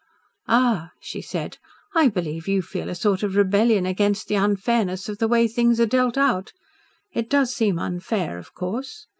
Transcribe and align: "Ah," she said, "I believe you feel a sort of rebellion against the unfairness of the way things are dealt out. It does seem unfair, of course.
"Ah," 0.47 0.89
she 0.99 1.21
said, 1.21 1.59
"I 1.93 2.07
believe 2.09 2.47
you 2.47 2.63
feel 2.63 2.89
a 2.89 2.95
sort 2.95 3.21
of 3.21 3.35
rebellion 3.35 3.85
against 3.85 4.27
the 4.27 4.33
unfairness 4.33 5.07
of 5.07 5.19
the 5.19 5.27
way 5.27 5.47
things 5.47 5.79
are 5.79 5.85
dealt 5.85 6.17
out. 6.17 6.53
It 7.13 7.29
does 7.29 7.53
seem 7.53 7.77
unfair, 7.77 8.39
of 8.39 8.55
course. 8.55 9.05